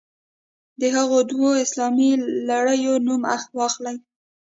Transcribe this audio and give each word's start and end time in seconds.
د 0.79 0.81
هغو 0.95 1.19
دوو 1.29 1.49
اسلامي 1.65 2.11
لړیو 2.49 2.93
نوم 3.05 3.21
واخلئ. 3.57 3.97